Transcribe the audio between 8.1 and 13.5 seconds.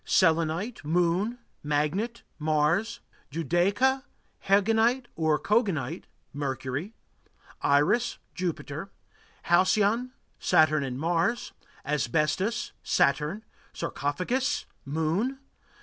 Jupiter. Halcyon Saturn and Mars. Asbestus Saturn.